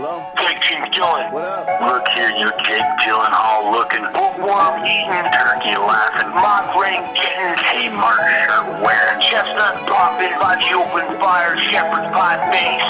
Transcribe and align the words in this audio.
Hello? 0.00 0.24
Jake 0.40 0.64
Team 0.64 0.80
Dylan. 0.96 1.28
What 1.28 1.44
up? 1.44 1.68
Look 1.84 2.08
here, 2.16 2.32
you 2.32 2.48
Jake 2.64 2.88
Gyllenhaal 3.04 3.68
looking, 3.68 4.00
bookworm 4.16 4.80
eating, 4.80 5.28
turkey 5.28 5.76
laughing, 5.76 6.32
mock 6.40 6.72
ring 6.72 7.04
getting, 7.12 7.52
Kmart 7.92 8.24
shirt 8.40 8.80
wearing, 8.80 9.20
chestnut 9.20 9.76
popping, 9.84 10.32
body 10.40 10.72
open 10.72 11.04
fire, 11.20 11.52
shepherd's 11.68 12.08
pie 12.16 12.40
face. 12.48 12.88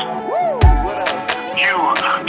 What 0.87 1.03
else? 1.03 1.27
You, 1.59 1.75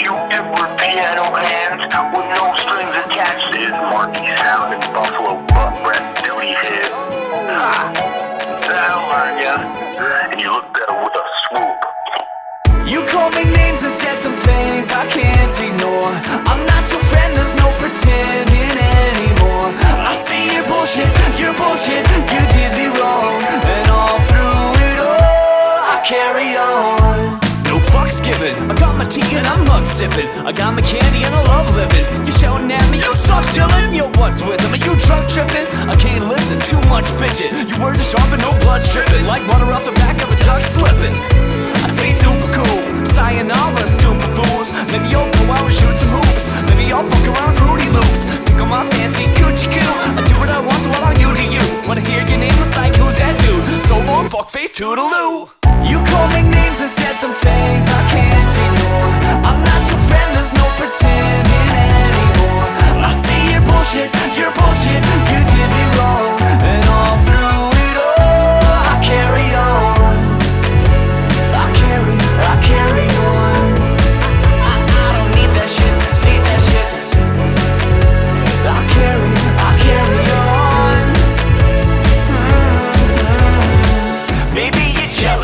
you 0.01 0.17
Edward 0.33 0.73
piano 0.81 1.29
hands 1.29 1.85
with 1.85 2.29
no 2.41 2.49
strings 2.57 3.05
attached 3.05 3.53
is 3.61 3.69
Marky 3.93 4.33
sound 4.41 4.81
carry 26.11 26.59
on. 26.59 27.39
No 27.71 27.79
fucks 27.87 28.19
given. 28.19 28.51
I 28.67 28.75
got 28.75 28.99
my 28.99 29.07
tea 29.07 29.23
and 29.39 29.47
I'm 29.47 29.63
mug 29.63 29.87
sipping. 29.87 30.27
I 30.43 30.51
got 30.51 30.75
my 30.75 30.83
candy 30.83 31.23
and 31.23 31.33
I 31.33 31.41
love 31.47 31.71
living. 31.79 32.03
You 32.27 32.33
shouting 32.35 32.67
at 32.67 32.83
me, 32.91 32.99
you 32.99 33.13
suck, 33.23 33.47
Dylan. 33.55 33.95
Yo, 33.95 34.11
what's 34.19 34.43
with 34.43 34.59
him? 34.59 34.75
Are 34.75 34.83
you 34.83 34.93
drunk 35.07 35.31
tripping? 35.31 35.67
I 35.87 35.95
can't 35.95 36.27
listen, 36.27 36.59
too 36.67 36.83
much 36.91 37.07
bitching. 37.15 37.51
Your 37.69 37.79
words 37.79 38.03
are 38.03 38.09
sharp 38.11 38.27
and 38.35 38.43
no 38.43 38.51
blood's 38.59 38.91
dripping. 38.91 39.23
Like 39.23 39.47
butter 39.47 39.71
off 39.71 39.85
the 39.87 39.95
back 40.03 40.19
of 40.19 40.27
a 40.35 40.37
duck 40.43 40.59
slipping. 40.75 41.15
I 41.79 41.87
stay 41.95 42.11
super 42.19 42.49
cool. 42.59 42.79
Sayonara, 43.15 43.83
stupid 43.87 44.31
fools. 44.35 44.67
Maybe 44.91 45.15
I'll 45.15 45.31
go 45.31 45.43
out 45.55 45.63
and 45.63 45.75
shoot 45.79 45.95
some 45.95 46.11
hoops. 46.11 46.43
Maybe 46.67 46.91
I'll 46.91 47.07
fuck 47.07 47.25
around 47.31 47.55
Fruity 47.55 47.87
Loops. 47.95 48.21
On 48.59 48.67
my 48.67 48.83
fancy 48.93 49.25
Gucci 49.39 49.67
Goo. 49.71 49.91
I 50.19 50.21
do 50.27 50.35
what 50.43 50.51
I 50.51 50.59
want, 50.59 50.79
so 50.83 50.89
what 50.91 51.03
are 51.07 51.17
you 51.23 51.31
to 51.39 51.45
you? 51.55 51.63
Wanna 51.87 52.03
hear 52.03 52.19
your 52.27 52.37
name? 52.37 52.57
It's 52.67 52.75
like, 52.75 52.93
who's 52.99 53.15
that 53.15 53.33
dude? 53.47 53.63
So 53.87 53.95
long, 54.05 54.27
fuck 54.27 54.49
face, 54.51 54.75
toodaloo. 54.77 55.60
Call 56.21 56.29
me 56.29 56.43
names 56.43 56.79
and 56.79 56.91
said 56.91 57.15
some 57.15 57.33
things 57.33 57.83
I 57.83 58.09
can't 58.11 58.57
ignore. 58.63 58.80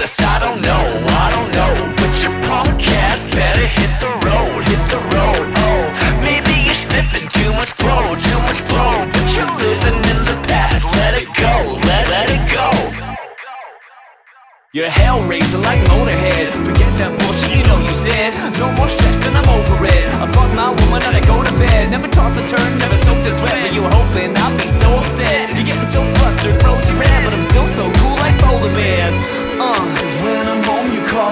You're 0.07 0.27
I 0.27 0.39
don't 0.39 0.61
know, 0.61 0.83
I 1.23 1.27
don't 1.35 1.51
know. 1.51 1.73
But 1.99 2.11
your 2.23 2.31
punk 2.47 2.79
ass 3.03 3.27
better 3.27 3.67
hit 3.67 3.91
the 3.99 4.11
road, 4.23 4.63
hit 4.63 4.83
the 4.87 5.01
road. 5.11 5.43
Oh, 5.67 5.83
maybe 6.23 6.53
you're 6.63 6.79
sniffing 6.79 7.27
too 7.27 7.51
much 7.59 7.75
bro, 7.77 8.15
too 8.15 8.39
much 8.47 8.59
bro. 8.71 8.87
But 9.03 9.27
you're 9.35 9.51
living 9.59 9.99
in 9.99 10.19
the 10.23 10.37
past, 10.47 10.87
let 10.95 11.13
it 11.21 11.27
go, 11.35 11.75
let, 11.91 12.07
let 12.07 12.29
it 12.31 12.43
go. 12.47 12.69
You're 14.73 14.89
hell 14.89 15.19
raising 15.27 15.61
like 15.61 15.81
Motorhead. 15.91 16.55
Forget 16.63 16.91
that 16.99 17.11
bullshit, 17.19 17.57
you 17.57 17.63
know 17.67 17.79
you 17.79 17.93
said. 17.93 18.31
No 18.59 18.71
more 18.79 18.87
stress 18.87 19.19
and 19.27 19.35
I'm 19.35 19.49
over 19.49 19.85
it. 19.85 20.07
I 20.23 20.25
fuck 20.31 20.49
my 20.55 20.69
woman 20.69 21.03
and 21.03 21.15
I 21.17 21.21
go 21.21 21.43
to 21.43 21.53
bed. 21.59 21.91
Never 21.91 22.07
toss 22.07 22.31
a 22.37 22.43
turn, 22.47 22.79
never 22.79 22.95
soaked 22.97 23.27
a 23.27 23.33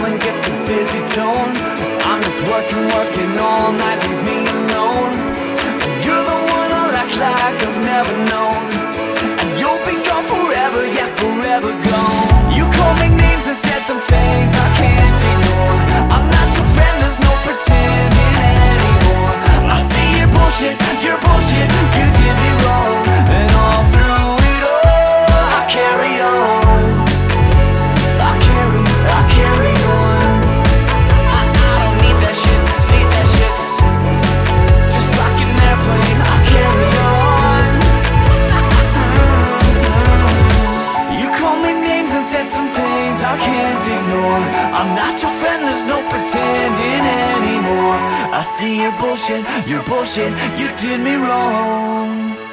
and 0.03 0.19
get 0.19 0.35
the 0.43 0.51
busy 0.65 0.99
tone. 1.15 1.55
I'm 2.09 2.21
just 2.21 2.41
working, 2.43 2.83
working 2.95 3.37
all 3.39 3.71
night, 3.71 4.14
I 43.35 43.37
can't 43.37 43.83
ignore. 43.83 44.43
I'm 44.79 44.95
not 44.95 45.21
your 45.21 45.31
friend, 45.39 45.65
there's 45.65 45.83
no 45.83 45.99
pretending 46.07 47.03
anymore. 47.35 47.99
I 48.31 48.41
see 48.41 48.81
your 48.81 48.95
bullshit, 48.97 49.43
your 49.67 49.83
bullshit, 49.83 50.31
you 50.57 50.67
did 50.77 51.01
me 51.01 51.15
wrong. 51.15 52.44